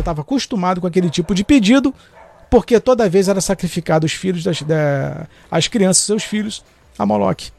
[0.00, 1.94] já estava acostumado com aquele tipo de pedido,
[2.50, 6.64] porque toda vez era sacrificado os filhos das, da, as crianças, seus filhos,
[6.98, 7.50] a Moloque.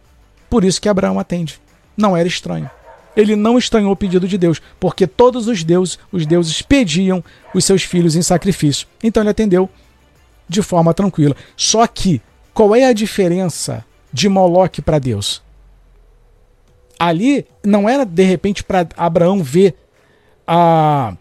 [0.50, 1.62] Por isso que Abraão atende.
[1.96, 2.70] Não era estranho.
[3.16, 7.64] Ele não estranhou o pedido de Deus, porque todos os deuses, os deuses pediam os
[7.64, 8.88] seus filhos em sacrifício.
[9.04, 9.70] Então ele atendeu
[10.48, 11.36] de forma tranquila.
[11.56, 12.22] Só que
[12.54, 15.42] qual é a diferença de Moloque para Deus?
[16.98, 19.76] Ali não era de repente para Abraão ver
[20.46, 21.16] a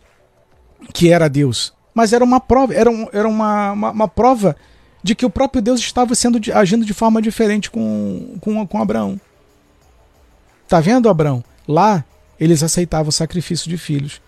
[0.91, 4.57] que era Deus, mas era uma prova, era, um, era uma, uma, uma, prova
[5.03, 9.21] de que o próprio Deus estava sendo agindo de forma diferente com, com, com Abraão.
[10.69, 11.43] Tá vendo, Abraão?
[11.67, 12.05] Lá
[12.39, 14.21] eles aceitavam o sacrifício de filhos.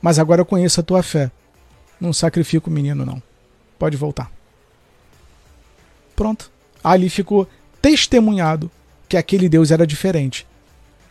[0.00, 1.30] Mas agora eu conheço a tua fé.
[2.00, 3.22] Não sacrifico o menino, não.
[3.78, 4.30] Pode voltar.
[6.14, 6.50] Pronto.
[6.82, 7.46] Ali ficou
[7.82, 8.70] testemunhado
[9.08, 10.46] que aquele Deus era diferente.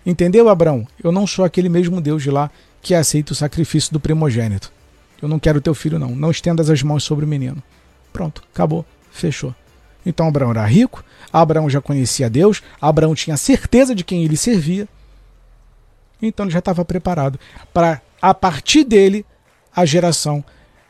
[0.05, 0.87] Entendeu, Abraão?
[1.03, 2.49] Eu não sou aquele mesmo Deus de lá
[2.81, 4.71] que aceita o sacrifício do primogênito.
[5.21, 6.15] Eu não quero teu filho, não.
[6.15, 7.61] Não estendas as mãos sobre o menino.
[8.13, 9.53] Pronto, acabou, fechou.
[10.05, 14.87] Então Abraão era rico, Abraão já conhecia Deus, Abraão tinha certeza de quem ele servia.
[16.21, 17.39] Então ele já estava preparado
[17.73, 19.25] para, a partir dele,
[19.75, 20.43] a geração,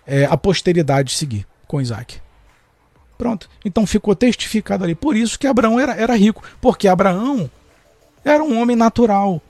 [0.05, 2.19] é, a posteridade seguir com Isaac.
[3.17, 3.49] Pronto.
[3.65, 4.93] Então ficou testificado ali.
[4.93, 6.43] Por isso que Abraão era, era rico.
[6.61, 7.49] Porque Abraão
[8.23, 9.41] era um homem natural.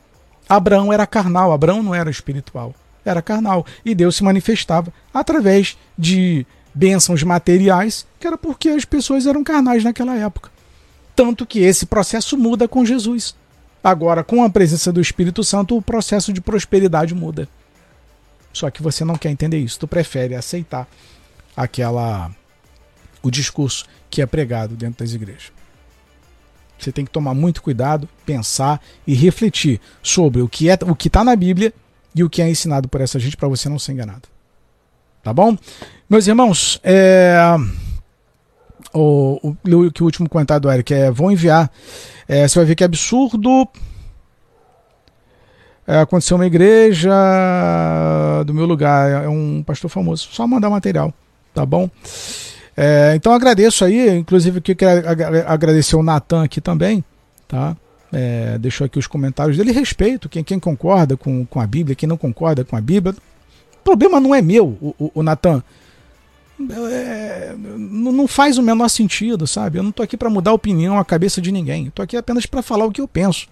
[0.48, 1.52] Abraão era carnal.
[1.52, 2.74] Abraão não era espiritual.
[3.04, 3.66] Era carnal.
[3.84, 9.84] E Deus se manifestava através de bênçãos materiais, que era porque as pessoas eram carnais
[9.84, 10.52] naquela época.
[11.16, 13.36] Tanto que esse processo muda com Jesus.
[13.84, 17.48] Agora, com a presença do Espírito Santo, o processo de prosperidade muda.
[18.54, 19.80] Só que você não quer entender isso.
[19.80, 20.88] Tu prefere aceitar
[21.56, 22.32] aquela
[23.24, 25.57] o discurso que é pregado dentro das igrejas.
[26.78, 31.08] Você tem que tomar muito cuidado, pensar e refletir sobre o que é o que
[31.08, 31.74] está na Bíblia
[32.14, 34.28] e o que é ensinado por essa gente para você não ser enganado.
[35.24, 35.58] Tá bom?
[36.10, 37.38] Meus irmãos, é,
[38.94, 41.72] o, o, o, último comentário do Eric é: vão enviar.
[42.28, 43.68] É, você vai ver que é absurdo.
[45.86, 47.14] É, aconteceu uma igreja
[48.46, 50.28] do meu lugar, é um pastor famoso.
[50.32, 51.14] Só mandar material,
[51.54, 51.90] tá bom?
[52.80, 55.02] É, então agradeço aí, inclusive que quero
[55.48, 57.04] agradecer o Natan aqui também,
[57.48, 57.76] tá?
[58.14, 59.72] É, deixou aqui os comentários dele.
[59.72, 63.16] Respeito quem, quem concorda com, com a Bíblia, quem não concorda com a Bíblia.
[63.74, 65.64] O problema não é meu, o, o, o Natan.
[66.92, 69.80] É, não faz o menor sentido, sabe?
[69.80, 71.86] Eu não tô aqui para mudar a opinião, a cabeça de ninguém.
[71.86, 73.48] Eu tô aqui apenas para falar o que eu penso.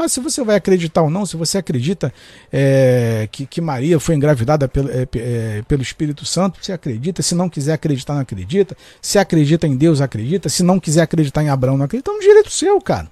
[0.00, 2.12] Ah, se você vai acreditar ou não, se você acredita
[2.50, 7.22] é, que, que, Maria foi engravidada pelo, é, é, pelo Espírito Santo, você acredita.
[7.22, 8.74] Se não quiser acreditar, não acredita.
[9.02, 10.48] Se acredita em Deus, acredita.
[10.48, 12.10] Se não quiser acreditar em Abraão, não acredita.
[12.10, 13.10] É um direito seu, cara.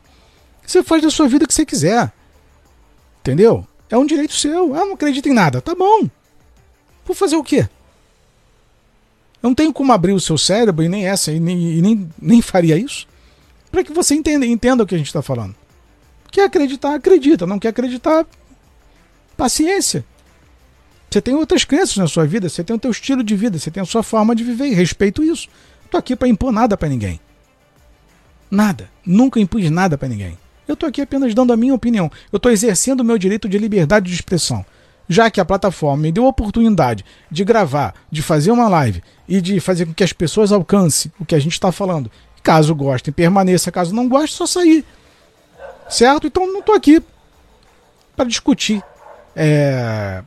[0.67, 2.11] Você faz da sua vida o que você quiser.
[3.21, 3.67] Entendeu?
[3.91, 4.75] É um direito seu.
[4.75, 5.61] Ah, não acredita em nada.
[5.61, 6.09] Tá bom.
[7.05, 7.69] Vou fazer o quê?
[9.43, 12.43] Não tenho como abrir o seu cérebro e nem essa, e nem, e nem, nem
[12.43, 13.07] faria isso.
[13.71, 15.55] Para que você entenda, entenda o que a gente está falando.
[16.31, 17.47] Quer acreditar, acredita.
[17.47, 18.27] Não quer acreditar,
[19.37, 20.05] paciência.
[21.11, 23.71] Você tem outras crenças na sua vida, você tem o teu estilo de vida, você
[23.71, 25.49] tem a sua forma de viver e respeito isso.
[25.91, 27.19] Tô aqui para impor nada para ninguém.
[28.51, 28.91] Nada.
[29.05, 30.37] Nunca impus nada para ninguém.
[30.67, 32.11] Eu tô aqui apenas dando a minha opinião.
[32.31, 34.65] Eu tô exercendo o meu direito de liberdade de expressão.
[35.09, 39.41] Já que a plataforma me deu a oportunidade de gravar, de fazer uma live e
[39.41, 42.11] de fazer com que as pessoas alcancem o que a gente está falando.
[42.43, 43.73] Caso gostem, permaneça.
[43.73, 44.85] Caso não gostem, só sair.
[45.89, 46.27] Certo?
[46.27, 47.03] Então não estou aqui
[48.17, 48.83] para discutir.
[49.35, 50.23] É,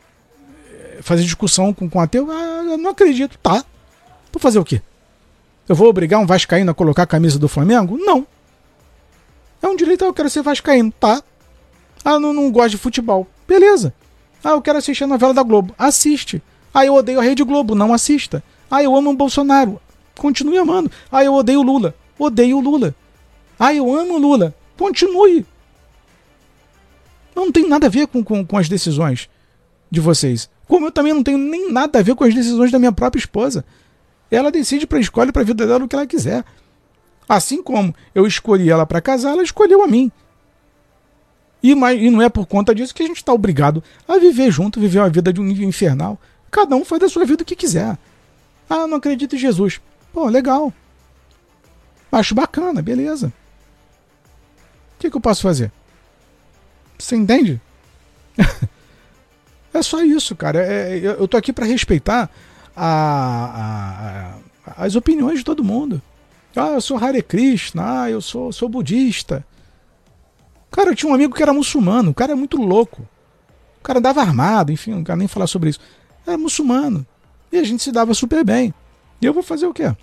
[1.01, 2.29] fazer discussão com, com ateu.
[2.31, 3.37] Ah, eu não acredito.
[3.37, 3.63] Tá.
[4.31, 4.81] Vou fazer o quê?
[5.67, 7.97] Eu vou obrigar um Vascaíno a colocar a camisa do Flamengo?
[7.97, 8.25] Não.
[9.61, 10.91] É um direito, eu quero ser Vascaíno.
[10.99, 11.21] Tá.
[12.03, 13.27] Ah, não, não gosto de futebol.
[13.47, 13.93] Beleza.
[14.43, 15.75] Ah, eu quero assistir a novela da Globo.
[15.77, 16.41] Assiste.
[16.73, 17.75] Ah, eu odeio a Rede Globo.
[17.75, 18.43] Não assista.
[18.69, 19.79] Ah, eu amo o Bolsonaro.
[20.17, 20.91] Continue amando.
[21.11, 21.93] Ah, eu odeio o Lula.
[22.17, 22.95] Odeio o Lula.
[23.59, 24.55] Ah, eu amo o Lula.
[24.81, 25.45] Continue.
[27.35, 29.29] Não tem nada a ver com, com, com as decisões
[29.91, 30.49] de vocês.
[30.67, 33.19] Como eu também não tenho nem nada a ver com as decisões da minha própria
[33.19, 33.63] esposa.
[34.31, 36.43] Ela decide para escolhe para a vida dela o que ela quiser.
[37.29, 40.11] Assim como eu escolhi ela para casar, ela escolheu a mim.
[41.61, 44.49] E, mas, e não é por conta disso que a gente está obrigado a viver
[44.49, 46.19] junto, viver uma vida de um nível infernal.
[46.49, 47.99] Cada um faz da sua vida o que quiser.
[48.67, 49.79] Ah, não acredito em Jesus.
[50.11, 50.73] Pô, legal.
[52.11, 53.31] Acho bacana, beleza.
[55.01, 55.71] Que, que eu posso fazer?
[56.95, 57.59] Você entende?
[59.73, 60.63] é só isso, cara.
[60.63, 62.29] É, é eu tô aqui para respeitar
[62.77, 65.99] a, a, as opiniões de todo mundo.
[66.55, 69.43] Ah, eu sou Hare Krishna, ah, eu sou, sou budista.
[70.69, 73.01] Cara, eu tinha um amigo que era muçulmano, o cara é muito louco.
[73.79, 75.79] O cara andava armado, enfim, não quero nem falar sobre isso.
[76.27, 77.03] Era muçulmano.
[77.51, 78.71] E a gente se dava super bem.
[79.19, 79.95] E eu vou fazer o quê?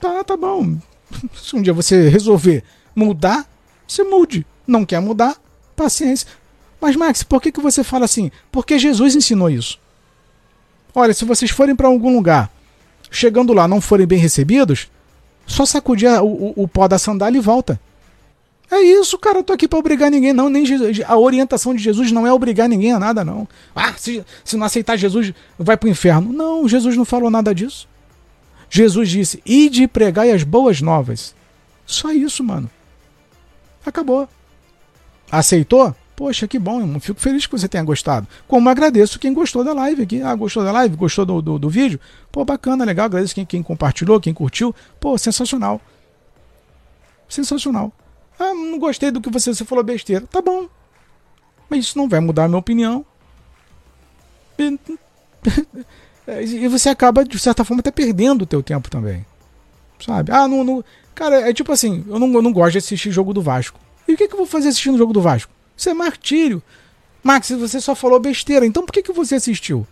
[0.00, 0.78] Tá, tá bom.
[1.34, 2.62] Se um dia você resolver
[2.94, 3.46] mudar,
[3.86, 4.46] você mude.
[4.66, 5.36] Não quer mudar?
[5.74, 6.28] Paciência.
[6.80, 8.30] Mas, Max, por que, que você fala assim?
[8.50, 9.78] Porque Jesus ensinou isso.
[10.94, 12.50] Olha, se vocês forem para algum lugar,
[13.10, 14.90] chegando lá não forem bem recebidos,
[15.46, 17.80] só sacudir o, o, o pó da sandália e volta.
[18.70, 19.40] É isso, cara.
[19.40, 20.48] Eu tô aqui para obrigar ninguém, não.
[20.48, 23.48] Nem Jesus, a orientação de Jesus não é obrigar ninguém a nada, não.
[23.74, 26.32] Ah, se, se não aceitar Jesus, vai pro inferno.
[26.32, 27.88] Não, Jesus não falou nada disso.
[28.70, 31.34] Jesus disse: Ide e pregai as boas novas.
[31.84, 32.70] Só isso, mano.
[33.84, 34.28] Acabou.
[35.30, 35.94] Aceitou?
[36.14, 37.00] Poxa, que bom, irmão.
[37.00, 38.28] Fico feliz que você tenha gostado.
[38.46, 40.22] Como agradeço quem gostou da live aqui.
[40.22, 40.94] Ah, gostou da live?
[40.94, 41.98] Gostou do, do, do vídeo?
[42.30, 43.06] Pô, bacana, legal.
[43.06, 44.74] Agradeço quem, quem compartilhou, quem curtiu.
[45.00, 45.80] Pô, sensacional.
[47.28, 47.92] Sensacional.
[48.38, 50.26] Ah, não gostei do que você, você falou besteira.
[50.26, 50.68] Tá bom.
[51.68, 53.04] Mas isso não vai mudar a minha opinião.
[56.42, 59.24] E você acaba, de certa forma, até perdendo o teu tempo também.
[60.04, 60.32] Sabe?
[60.32, 60.84] Ah, não, não.
[61.14, 63.78] Cara, é tipo assim, eu não, eu não gosto de assistir jogo do Vasco.
[64.06, 65.52] E o que, que eu vou fazer assistindo o jogo do Vasco?
[65.76, 66.62] Isso é martírio.
[67.22, 69.86] Max, você só falou besteira, então por que, que você assistiu?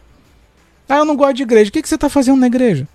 [0.88, 1.68] Ah, eu não gosto de igreja.
[1.68, 2.88] O que, que você está fazendo na igreja?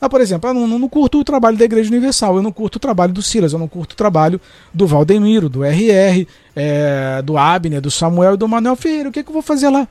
[0.00, 2.74] Ah, por exemplo, eu não, não, curto o trabalho da Igreja Universal, eu não curto
[2.74, 4.40] o trabalho do Silas, eu não curto o trabalho
[4.74, 6.26] do Valdemiro, do RR,
[6.56, 9.08] é, do Abner, do Samuel e do Manuel Ferreira.
[9.08, 9.86] O que, que eu vou fazer lá?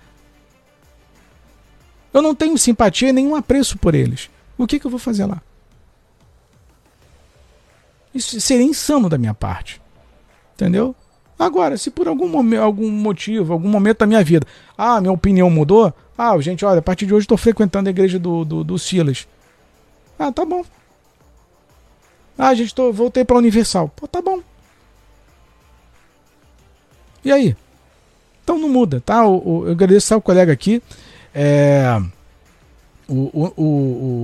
[2.13, 4.29] Eu não tenho simpatia e nenhum apreço por eles.
[4.57, 5.41] O que, que eu vou fazer lá?
[8.13, 9.81] Isso seria insano da minha parte.
[10.53, 10.95] Entendeu?
[11.39, 14.45] Agora, se por algum, algum motivo, algum momento da minha vida,
[14.77, 18.19] ah, minha opinião mudou, ah, gente, olha, a partir de hoje estou frequentando a igreja
[18.19, 19.27] do, do, do Silas.
[20.19, 20.63] Ah, tá bom.
[22.37, 23.89] Ah, gente, tô, voltei para Universal.
[23.95, 24.41] Pô, tá bom.
[27.25, 27.55] E aí?
[28.43, 29.25] Então não muda, tá?
[29.25, 30.81] O, eu agradeço ao colega aqui.
[31.33, 32.01] É,
[33.07, 33.63] o, o,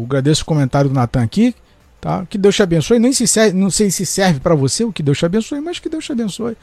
[0.02, 1.56] o, agradeço o comentário do Natan aqui.
[2.00, 2.26] Tá?
[2.26, 3.00] Que Deus te abençoe.
[3.00, 5.80] Nem se serve, não sei se serve para você o que Deus te abençoe, mas
[5.80, 6.56] que Deus te abençoe.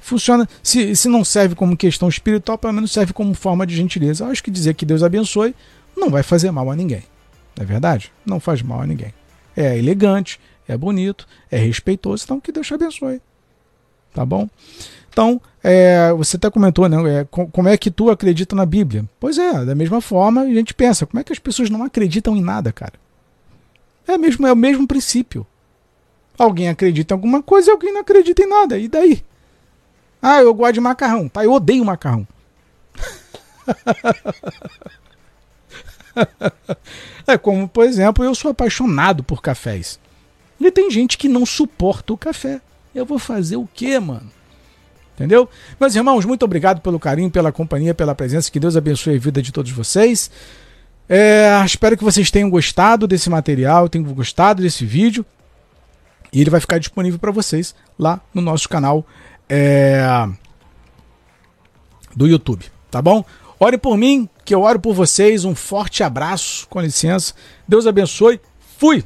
[0.00, 0.48] Funciona.
[0.62, 4.24] Se, se não serve como questão espiritual, pelo menos serve como forma de gentileza.
[4.24, 5.54] Eu acho que dizer que Deus abençoe
[5.96, 7.02] não vai fazer mal a ninguém.
[7.56, 8.12] Não é verdade?
[8.24, 9.12] Não faz mal a ninguém.
[9.56, 12.24] É elegante, é bonito, é respeitoso.
[12.24, 13.20] Então que Deus te abençoe.
[14.18, 14.50] Tá bom?
[15.12, 17.20] Então, é, você até comentou, né?
[17.20, 19.04] É, como é que tu acredita na Bíblia?
[19.20, 22.36] Pois é, da mesma forma a gente pensa, como é que as pessoas não acreditam
[22.36, 22.94] em nada, cara?
[24.08, 25.46] É, mesmo, é o mesmo princípio.
[26.36, 28.76] Alguém acredita em alguma coisa e alguém não acredita em nada.
[28.76, 29.22] E daí?
[30.20, 31.28] Ah, eu gosto de macarrão.
[31.28, 32.26] Tá, eu odeio macarrão.
[37.24, 40.00] é como, por exemplo, eu sou apaixonado por cafés.
[40.58, 42.60] E tem gente que não suporta o café.
[42.98, 44.28] Eu vou fazer o quê, mano?
[45.14, 45.48] Entendeu?
[45.80, 48.50] Meus irmãos, muito obrigado pelo carinho, pela companhia, pela presença.
[48.50, 50.30] Que Deus abençoe a vida de todos vocês.
[51.08, 55.24] É, espero que vocês tenham gostado desse material, tenham gostado desse vídeo.
[56.32, 59.06] E ele vai ficar disponível para vocês lá no nosso canal
[59.48, 60.28] é,
[62.14, 63.24] do YouTube, tá bom?
[63.58, 65.44] Ore por mim, que eu oro por vocês.
[65.44, 67.34] Um forte abraço, com licença.
[67.66, 68.40] Deus abençoe.
[68.76, 69.04] Fui!